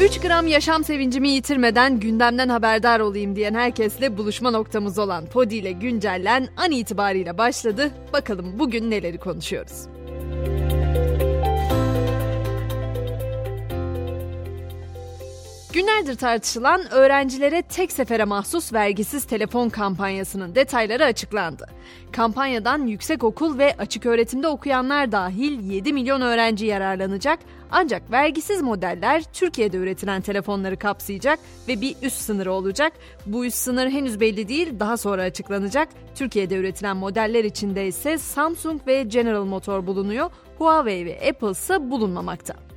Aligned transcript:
3 0.00 0.20
gram 0.20 0.46
yaşam 0.46 0.84
sevincimi 0.84 1.28
yitirmeden 1.28 2.00
gündemden 2.00 2.48
haberdar 2.48 3.00
olayım 3.00 3.36
diyen 3.36 3.54
herkesle 3.54 4.16
buluşma 4.16 4.50
noktamız 4.50 4.98
olan 4.98 5.26
Podi 5.26 5.54
ile 5.56 5.72
güncellen 5.72 6.48
an 6.56 6.70
itibariyle 6.70 7.38
başladı. 7.38 7.90
Bakalım 8.12 8.58
bugün 8.58 8.90
neleri 8.90 9.18
konuşuyoruz. 9.18 9.93
Günlerdir 15.94 16.18
tartışılan 16.18 16.92
öğrencilere 16.92 17.62
tek 17.62 17.92
sefere 17.92 18.24
mahsus 18.24 18.72
vergisiz 18.72 19.24
telefon 19.24 19.68
kampanyasının 19.68 20.54
detayları 20.54 21.04
açıklandı. 21.04 21.66
Kampanyadan 22.12 22.86
yüksekokul 22.86 23.58
ve 23.58 23.74
açık 23.78 24.06
öğretimde 24.06 24.48
okuyanlar 24.48 25.12
dahil 25.12 25.70
7 25.70 25.92
milyon 25.92 26.20
öğrenci 26.20 26.66
yararlanacak 26.66 27.38
ancak 27.70 28.10
vergisiz 28.10 28.62
modeller 28.62 29.22
Türkiye'de 29.32 29.76
üretilen 29.76 30.20
telefonları 30.20 30.76
kapsayacak 30.76 31.38
ve 31.68 31.80
bir 31.80 31.96
üst 32.02 32.20
sınırı 32.20 32.52
olacak. 32.52 32.92
Bu 33.26 33.46
üst 33.46 33.58
sınır 33.58 33.90
henüz 33.90 34.20
belli 34.20 34.48
değil, 34.48 34.80
daha 34.80 34.96
sonra 34.96 35.22
açıklanacak. 35.22 35.88
Türkiye'de 36.14 36.56
üretilen 36.56 36.96
modeller 36.96 37.44
içinde 37.44 37.86
ise 37.86 38.18
Samsung 38.18 38.86
ve 38.86 39.02
General 39.02 39.44
Motor 39.44 39.86
bulunuyor. 39.86 40.30
Huawei 40.58 41.06
ve 41.06 41.28
Apple 41.30 41.50
ise 41.50 41.90
bulunmamakta. 41.90 42.73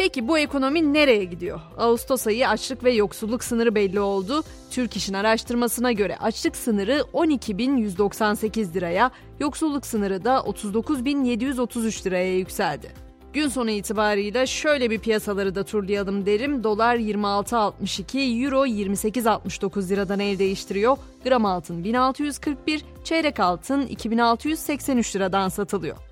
Peki 0.00 0.28
bu 0.28 0.38
ekonomi 0.38 0.92
nereye 0.92 1.24
gidiyor? 1.24 1.60
Ağustos 1.78 2.26
ayı 2.26 2.48
açlık 2.48 2.84
ve 2.84 2.92
yoksulluk 2.92 3.44
sınırı 3.44 3.74
belli 3.74 4.00
oldu. 4.00 4.42
Türk 4.70 4.96
İş'in 4.96 5.14
araştırmasına 5.14 5.92
göre 5.92 6.16
açlık 6.16 6.56
sınırı 6.56 7.04
12.198 7.12 8.74
liraya, 8.74 9.10
yoksulluk 9.40 9.86
sınırı 9.86 10.24
da 10.24 10.36
39.733 10.36 12.06
liraya 12.06 12.38
yükseldi. 12.38 12.90
Gün 13.32 13.48
sonu 13.48 13.70
itibarıyla 13.70 14.46
şöyle 14.46 14.90
bir 14.90 14.98
piyasaları 14.98 15.54
da 15.54 15.64
turlayalım 15.64 16.26
derim. 16.26 16.64
Dolar 16.64 16.96
26.62, 16.96 18.44
Euro 18.44 18.66
28.69 18.66 19.88
liradan 19.88 20.20
el 20.20 20.38
değiştiriyor. 20.38 20.96
Gram 21.24 21.44
altın 21.44 21.84
1641, 21.84 22.84
çeyrek 23.04 23.40
altın 23.40 23.86
2683 23.86 25.16
liradan 25.16 25.48
satılıyor. 25.48 26.09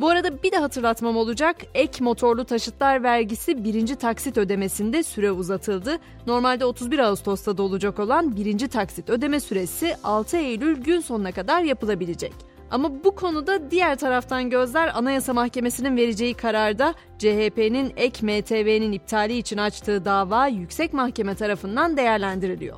Bu 0.00 0.08
arada 0.08 0.42
bir 0.42 0.52
de 0.52 0.56
hatırlatmam 0.56 1.16
olacak. 1.16 1.56
Ek 1.74 2.04
motorlu 2.04 2.44
taşıtlar 2.44 3.02
vergisi 3.02 3.64
birinci 3.64 3.96
taksit 3.96 4.38
ödemesinde 4.38 5.02
süre 5.02 5.30
uzatıldı. 5.30 5.98
Normalde 6.26 6.64
31 6.64 6.98
Ağustos'ta 6.98 7.58
da 7.58 7.62
olacak 7.62 7.98
olan 7.98 8.36
birinci 8.36 8.68
taksit 8.68 9.10
ödeme 9.10 9.40
süresi 9.40 9.96
6 10.04 10.36
Eylül 10.36 10.76
gün 10.76 11.00
sonuna 11.00 11.32
kadar 11.32 11.62
yapılabilecek. 11.62 12.32
Ama 12.70 13.04
bu 13.04 13.14
konuda 13.14 13.70
diğer 13.70 13.98
taraftan 13.98 14.50
gözler 14.50 14.90
Anayasa 14.94 15.32
Mahkemesi'nin 15.32 15.96
vereceği 15.96 16.34
kararda 16.34 16.94
CHP'nin 17.18 17.92
ek 17.96 18.26
MTV'nin 18.26 18.92
iptali 18.92 19.38
için 19.38 19.58
açtığı 19.58 20.04
dava 20.04 20.46
yüksek 20.46 20.92
mahkeme 20.92 21.34
tarafından 21.34 21.96
değerlendiriliyor. 21.96 22.76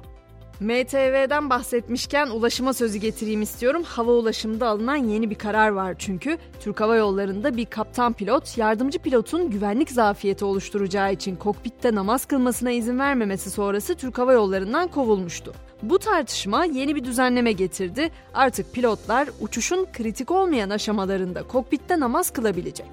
MTV'den 0.60 1.50
bahsetmişken 1.50 2.26
ulaşıma 2.26 2.72
sözü 2.72 2.98
getireyim 2.98 3.42
istiyorum. 3.42 3.82
Hava 3.82 4.12
ulaşımında 4.12 4.68
alınan 4.68 4.96
yeni 4.96 5.30
bir 5.30 5.34
karar 5.34 5.68
var 5.68 5.94
çünkü. 5.98 6.38
Türk 6.60 6.80
Hava 6.80 6.96
Yolları'nda 6.96 7.56
bir 7.56 7.64
kaptan 7.66 8.12
pilot, 8.12 8.58
yardımcı 8.58 8.98
pilotun 8.98 9.50
güvenlik 9.50 9.90
zafiyeti 9.90 10.44
oluşturacağı 10.44 11.12
için 11.12 11.36
kokpitte 11.36 11.94
namaz 11.94 12.26
kılmasına 12.26 12.70
izin 12.70 12.98
vermemesi 12.98 13.50
sonrası 13.50 13.94
Türk 13.94 14.18
Hava 14.18 14.32
Yolları'ndan 14.32 14.88
kovulmuştu. 14.88 15.54
Bu 15.82 15.98
tartışma 15.98 16.64
yeni 16.64 16.96
bir 16.96 17.04
düzenleme 17.04 17.52
getirdi. 17.52 18.10
Artık 18.34 18.72
pilotlar 18.72 19.28
uçuşun 19.40 19.86
kritik 19.92 20.30
olmayan 20.30 20.70
aşamalarında 20.70 21.42
kokpitte 21.42 22.00
namaz 22.00 22.30
kılabilecek. 22.30 22.86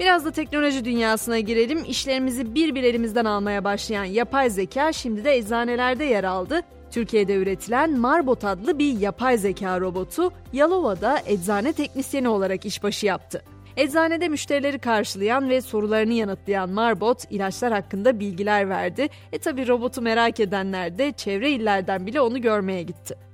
Biraz 0.00 0.24
da 0.24 0.30
teknoloji 0.30 0.84
dünyasına 0.84 1.38
girelim. 1.40 1.84
İşlerimizi 1.88 2.54
bir 2.54 2.74
bir 2.74 2.82
elimizden 2.82 3.24
almaya 3.24 3.64
başlayan 3.64 4.04
yapay 4.04 4.50
zeka 4.50 4.92
şimdi 4.92 5.24
de 5.24 5.36
eczanelerde 5.36 6.04
yer 6.04 6.24
aldı. 6.24 6.62
Türkiye'de 6.90 7.34
üretilen 7.34 7.98
Marbot 7.98 8.44
adlı 8.44 8.78
bir 8.78 8.98
yapay 8.98 9.38
zeka 9.38 9.80
robotu 9.80 10.32
Yalova'da 10.52 11.22
eczane 11.26 11.72
teknisyeni 11.72 12.28
olarak 12.28 12.66
işbaşı 12.66 13.06
yaptı. 13.06 13.42
Eczanede 13.76 14.28
müşterileri 14.28 14.78
karşılayan 14.78 15.50
ve 15.50 15.60
sorularını 15.60 16.12
yanıtlayan 16.12 16.70
Marbot 16.70 17.24
ilaçlar 17.30 17.72
hakkında 17.72 18.20
bilgiler 18.20 18.68
verdi. 18.68 19.08
E 19.32 19.38
tabi 19.38 19.68
robotu 19.68 20.02
merak 20.02 20.40
edenler 20.40 20.98
de 20.98 21.12
çevre 21.12 21.50
illerden 21.50 22.06
bile 22.06 22.20
onu 22.20 22.40
görmeye 22.42 22.82
gitti. 22.82 23.30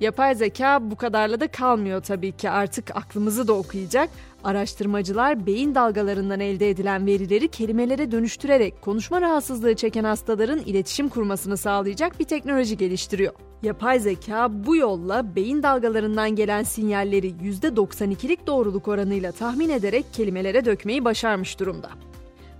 Yapay 0.00 0.34
zeka 0.34 0.90
bu 0.90 0.96
kadarla 0.96 1.40
da 1.40 1.48
kalmıyor 1.48 2.02
tabii 2.02 2.32
ki 2.32 2.50
artık 2.50 2.96
aklımızı 2.96 3.48
da 3.48 3.52
okuyacak. 3.52 4.10
Araştırmacılar 4.44 5.46
beyin 5.46 5.74
dalgalarından 5.74 6.40
elde 6.40 6.70
edilen 6.70 7.06
verileri 7.06 7.48
kelimelere 7.48 8.10
dönüştürerek 8.10 8.82
konuşma 8.82 9.20
rahatsızlığı 9.20 9.74
çeken 9.74 10.04
hastaların 10.04 10.58
iletişim 10.58 11.08
kurmasını 11.08 11.56
sağlayacak 11.56 12.20
bir 12.20 12.24
teknoloji 12.24 12.76
geliştiriyor. 12.76 13.32
Yapay 13.62 14.00
zeka 14.00 14.66
bu 14.66 14.76
yolla 14.76 15.36
beyin 15.36 15.62
dalgalarından 15.62 16.30
gelen 16.36 16.62
sinyalleri 16.62 17.30
%92'lik 17.30 18.46
doğruluk 18.46 18.88
oranıyla 18.88 19.32
tahmin 19.32 19.68
ederek 19.68 20.04
kelimelere 20.12 20.64
dökmeyi 20.64 21.04
başarmış 21.04 21.60
durumda. 21.60 21.90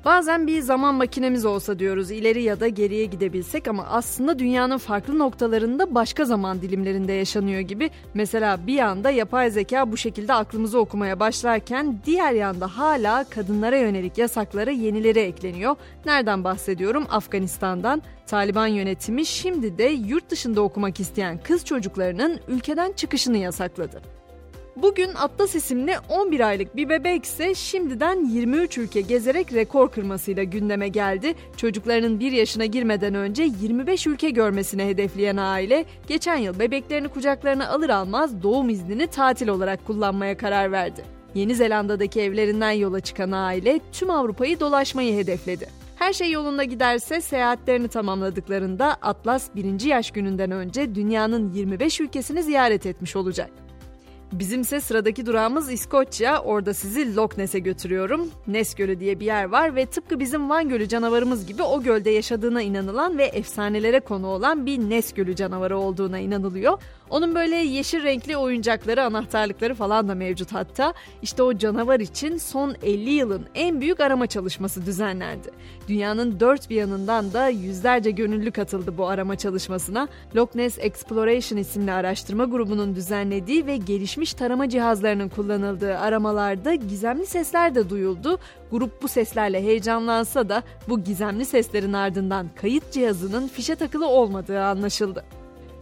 Bazen 0.08 0.46
bir 0.46 0.60
zaman 0.60 0.94
makinemiz 0.94 1.44
olsa 1.44 1.78
diyoruz 1.78 2.10
ileri 2.10 2.42
ya 2.42 2.60
da 2.60 2.68
geriye 2.68 3.04
gidebilsek 3.04 3.68
ama 3.68 3.86
aslında 3.86 4.38
dünyanın 4.38 4.78
farklı 4.78 5.18
noktalarında 5.18 5.94
başka 5.94 6.24
zaman 6.24 6.62
dilimlerinde 6.62 7.12
yaşanıyor 7.12 7.60
gibi. 7.60 7.90
Mesela 8.14 8.66
bir 8.66 8.74
yanda 8.74 9.10
yapay 9.10 9.50
zeka 9.50 9.92
bu 9.92 9.96
şekilde 9.96 10.34
aklımızı 10.34 10.78
okumaya 10.78 11.20
başlarken 11.20 12.00
diğer 12.06 12.32
yanda 12.32 12.66
hala 12.66 13.24
kadınlara 13.24 13.76
yönelik 13.76 14.18
yasaklara 14.18 14.70
yenileri 14.70 15.18
ekleniyor. 15.18 15.76
Nereden 16.06 16.44
bahsediyorum? 16.44 17.06
Afganistan'dan. 17.10 18.02
Taliban 18.26 18.66
yönetimi 18.66 19.26
şimdi 19.26 19.78
de 19.78 19.84
yurt 19.84 20.30
dışında 20.30 20.60
okumak 20.60 21.00
isteyen 21.00 21.38
kız 21.38 21.64
çocuklarının 21.64 22.40
ülkeden 22.48 22.92
çıkışını 22.92 23.36
yasakladı. 23.36 24.17
Bugün 24.82 25.10
Atlas 25.14 25.54
isimli 25.54 25.94
11 26.08 26.40
aylık 26.40 26.76
bir 26.76 26.88
bebek 26.88 27.24
ise 27.24 27.54
şimdiden 27.54 28.24
23 28.24 28.78
ülke 28.78 29.00
gezerek 29.00 29.52
rekor 29.52 29.90
kırmasıyla 29.90 30.42
gündeme 30.42 30.88
geldi. 30.88 31.34
Çocuklarının 31.56 32.20
1 32.20 32.32
yaşına 32.32 32.66
girmeden 32.66 33.14
önce 33.14 33.42
25 33.42 34.06
ülke 34.06 34.30
görmesine 34.30 34.86
hedefleyen 34.86 35.36
aile 35.36 35.84
geçen 36.08 36.36
yıl 36.36 36.58
bebeklerini 36.58 37.08
kucaklarına 37.08 37.68
alır 37.68 37.88
almaz 37.88 38.42
doğum 38.42 38.68
iznini 38.68 39.06
tatil 39.06 39.48
olarak 39.48 39.86
kullanmaya 39.86 40.36
karar 40.36 40.72
verdi. 40.72 41.04
Yeni 41.34 41.54
Zelanda'daki 41.54 42.20
evlerinden 42.20 42.72
yola 42.72 43.00
çıkan 43.00 43.30
aile 43.30 43.80
tüm 43.92 44.10
Avrupa'yı 44.10 44.60
dolaşmayı 44.60 45.16
hedefledi. 45.16 45.68
Her 45.96 46.12
şey 46.12 46.30
yolunda 46.30 46.64
giderse 46.64 47.20
seyahatlerini 47.20 47.88
tamamladıklarında 47.88 48.96
Atlas 49.02 49.48
1. 49.54 49.80
yaş 49.80 50.10
gününden 50.10 50.50
önce 50.50 50.94
dünyanın 50.94 51.52
25 51.52 52.00
ülkesini 52.00 52.42
ziyaret 52.42 52.86
etmiş 52.86 53.16
olacak. 53.16 53.67
Bizimse 54.32 54.80
sıradaki 54.80 55.26
durağımız 55.26 55.72
İskoçya. 55.72 56.42
Orada 56.42 56.74
sizi 56.74 57.16
Loch 57.16 57.38
Ness'e 57.38 57.58
götürüyorum. 57.58 58.30
Ness 58.46 58.74
Gölü 58.74 59.00
diye 59.00 59.20
bir 59.20 59.26
yer 59.26 59.44
var 59.44 59.76
ve 59.76 59.86
tıpkı 59.86 60.20
bizim 60.20 60.50
Van 60.50 60.68
Gölü 60.68 60.88
canavarımız 60.88 61.46
gibi 61.46 61.62
o 61.62 61.82
gölde 61.82 62.10
yaşadığına 62.10 62.62
inanılan 62.62 63.18
ve 63.18 63.24
efsanelere 63.24 64.00
konu 64.00 64.26
olan 64.26 64.66
bir 64.66 64.78
Ness 64.78 65.12
Gölü 65.12 65.36
canavarı 65.36 65.78
olduğuna 65.78 66.18
inanılıyor. 66.18 66.78
Onun 67.10 67.34
böyle 67.34 67.56
yeşil 67.56 68.02
renkli 68.02 68.36
oyuncakları, 68.36 69.04
anahtarlıkları 69.04 69.74
falan 69.74 70.08
da 70.08 70.14
mevcut 70.14 70.52
hatta. 70.52 70.94
İşte 71.22 71.42
o 71.42 71.58
canavar 71.58 72.00
için 72.00 72.36
son 72.36 72.74
50 72.82 73.10
yılın 73.10 73.46
en 73.54 73.80
büyük 73.80 74.00
arama 74.00 74.26
çalışması 74.26 74.86
düzenlendi. 74.86 75.50
Dünyanın 75.88 76.40
dört 76.40 76.70
bir 76.70 76.76
yanından 76.76 77.32
da 77.32 77.48
yüzlerce 77.48 78.10
gönüllü 78.10 78.50
katıldı 78.50 78.98
bu 78.98 79.06
arama 79.08 79.36
çalışmasına. 79.36 80.08
Loch 80.36 80.54
Ness 80.54 80.78
Exploration 80.78 81.58
isimli 81.58 81.92
araştırma 81.92 82.44
grubunun 82.44 82.94
düzenlediği 82.94 83.66
ve 83.66 83.76
gelişmiş 83.76 84.34
tarama 84.34 84.68
cihazlarının 84.68 85.28
kullanıldığı 85.28 85.98
aramalarda 85.98 86.74
gizemli 86.74 87.26
sesler 87.26 87.74
de 87.74 87.90
duyuldu. 87.90 88.38
Grup 88.70 89.02
bu 89.02 89.08
seslerle 89.08 89.62
heyecanlansa 89.62 90.48
da 90.48 90.62
bu 90.88 91.04
gizemli 91.04 91.44
seslerin 91.44 91.92
ardından 91.92 92.46
kayıt 92.60 92.92
cihazının 92.92 93.48
fişe 93.48 93.74
takılı 93.74 94.06
olmadığı 94.08 94.62
anlaşıldı. 94.62 95.37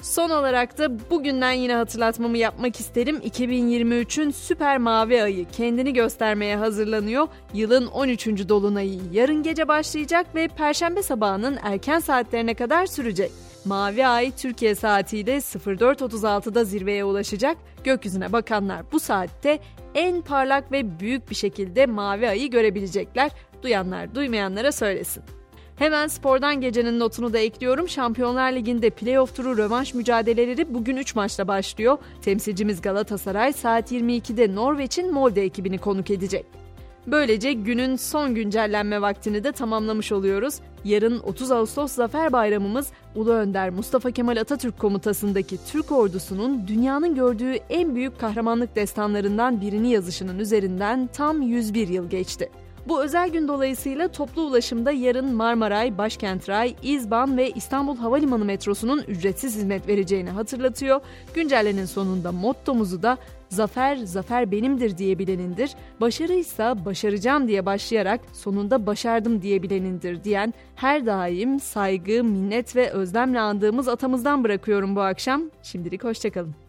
Son 0.07 0.31
olarak 0.31 0.79
da 0.79 1.11
bugünden 1.11 1.53
yine 1.53 1.75
hatırlatmamı 1.75 2.39
yapmak 2.39 2.81
isterim. 2.81 3.17
2023'ün 3.17 4.31
süper 4.31 4.79
mavi 4.79 5.23
ayı 5.23 5.47
kendini 5.49 5.93
göstermeye 5.93 6.57
hazırlanıyor. 6.57 7.29
Yılın 7.55 7.87
13. 7.87 8.27
dolunayı 8.49 9.01
yarın 9.13 9.43
gece 9.43 9.69
başlayacak 9.69 10.35
ve 10.35 10.49
perşembe 10.49 11.03
sabahının 11.03 11.59
erken 11.63 11.99
saatlerine 11.99 12.55
kadar 12.55 12.87
sürecek. 12.87 13.33
Mavi 13.65 14.07
Ay 14.07 14.31
Türkiye 14.31 14.75
saatiyle 14.75 15.37
04.36'da 15.37 16.65
zirveye 16.65 17.05
ulaşacak. 17.05 17.57
Gökyüzüne 17.85 18.33
bakanlar 18.33 18.93
bu 18.93 19.01
saatte 19.01 19.59
en 19.95 20.23
parlak 20.23 20.73
ve 20.73 21.01
büyük 21.01 21.31
bir 21.31 21.35
şekilde 21.35 21.87
Mavi 21.87 22.29
Ay'ı 22.29 22.51
görebilecekler. 22.51 23.31
Duyanlar 23.63 24.15
duymayanlara 24.15 24.73
söylesin. 24.73 25.36
Hemen 25.77 26.07
spordan 26.07 26.61
gecenin 26.61 27.01
notunu 27.01 27.33
da 27.33 27.39
ekliyorum. 27.39 27.89
Şampiyonlar 27.89 28.53
Ligi'nde 28.53 28.91
playoff 28.91 29.37
turu 29.37 29.59
rövanş 29.59 29.95
mücadeleleri 29.95 30.75
bugün 30.75 30.97
3 30.97 31.15
maçla 31.15 31.49
başlıyor. 31.49 31.99
Temsilcimiz 32.23 32.81
Galatasaray 32.81 33.53
saat 33.53 33.93
22'de 33.93 34.55
Norveç'in 34.55 35.13
Molde 35.13 35.43
ekibini 35.43 35.79
konuk 35.79 36.11
edecek. 36.11 36.47
Böylece 37.07 37.53
günün 37.53 37.97
son 37.97 38.35
güncellenme 38.35 39.01
vaktini 39.01 39.45
de 39.45 39.53
tamamlamış 39.53 40.13
oluyoruz. 40.13 40.61
Yarın 40.85 41.21
30 41.21 41.51
Ağustos 41.51 41.93
Zafer 41.93 42.33
Bayramımız 42.33 42.89
Ulu 43.15 43.33
Önder 43.33 43.71
Mustafa 43.71 44.11
Kemal 44.11 44.37
Atatürk 44.37 44.79
komutasındaki 44.79 45.59
Türk 45.67 45.93
ordusunun 45.93 46.69
dünyanın 46.69 47.15
gördüğü 47.15 47.53
en 47.55 47.95
büyük 47.95 48.21
kahramanlık 48.21 48.77
destanlarından 48.77 49.61
birini 49.61 49.91
yazışının 49.91 50.39
üzerinden 50.39 51.09
tam 51.13 51.43
101 51.43 51.89
yıl 51.89 52.11
geçti. 52.11 52.51
Bu 52.89 53.03
özel 53.03 53.29
gün 53.29 53.49
dolayısıyla 53.49 54.09
toplu 54.09 54.43
ulaşımda 54.43 54.93
yarın 54.93 55.35
Marmaray, 55.35 55.99
Başkent 55.99 56.49
Ray, 56.49 56.77
İzban 56.83 57.37
ve 57.37 57.51
İstanbul 57.51 57.97
Havalimanı 57.97 58.45
metrosunun 58.45 59.03
ücretsiz 59.09 59.57
hizmet 59.57 59.89
vereceğini 59.89 60.31
hatırlatıyor. 60.31 61.01
Güncellenin 61.35 61.85
sonunda 61.85 62.33
mottomuzu 62.33 63.03
da 63.03 63.19
Zafer, 63.49 63.97
zafer 63.97 64.51
benimdir 64.51 64.99
diyebilenindir, 64.99 65.71
başarıysa 66.01 66.85
başaracağım 66.85 67.49
diye 67.49 67.67
başlayarak 67.67 68.21
sonunda 68.33 68.87
başardım 68.87 69.43
diyebilenindir 69.43 70.25
diyen 70.25 70.55
her 70.75 71.07
daim 71.07 71.61
saygı, 71.61 72.25
minnet 72.25 72.77
ve 72.77 72.91
özlemle 72.91 73.41
andığımız 73.41 73.89
atamızdan 73.89 74.45
bırakıyorum 74.45 74.97
bu 74.97 75.01
akşam. 75.01 75.43
Şimdilik 75.63 76.05
hoşçakalın. 76.05 76.66